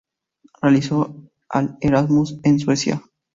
[0.63, 1.15] Realizó
[1.53, 3.03] el Erasmus en Suecia.